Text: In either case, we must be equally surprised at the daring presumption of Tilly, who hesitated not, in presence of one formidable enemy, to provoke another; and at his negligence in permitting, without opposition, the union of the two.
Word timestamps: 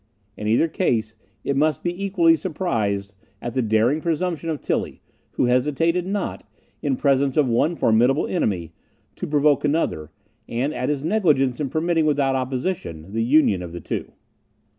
In 0.35 0.47
either 0.47 0.67
case, 0.67 1.15
we 1.43 1.53
must 1.53 1.83
be 1.83 2.03
equally 2.03 2.35
surprised 2.35 3.13
at 3.39 3.53
the 3.53 3.61
daring 3.61 4.01
presumption 4.01 4.49
of 4.49 4.59
Tilly, 4.59 4.99
who 5.33 5.45
hesitated 5.45 6.07
not, 6.07 6.43
in 6.81 6.95
presence 6.95 7.37
of 7.37 7.47
one 7.47 7.75
formidable 7.75 8.25
enemy, 8.25 8.73
to 9.17 9.27
provoke 9.27 9.63
another; 9.63 10.09
and 10.49 10.73
at 10.73 10.89
his 10.89 11.03
negligence 11.03 11.59
in 11.59 11.69
permitting, 11.69 12.07
without 12.07 12.35
opposition, 12.35 13.13
the 13.13 13.21
union 13.23 13.61
of 13.61 13.73
the 13.73 13.79
two. 13.79 14.11